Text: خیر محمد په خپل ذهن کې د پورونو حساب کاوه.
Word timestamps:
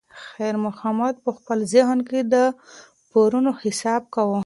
خیر 0.27 0.55
محمد 0.65 1.15
په 1.23 1.31
خپل 1.37 1.59
ذهن 1.73 1.99
کې 2.09 2.19
د 2.33 2.35
پورونو 3.11 3.51
حساب 3.61 4.01
کاوه. 4.15 4.39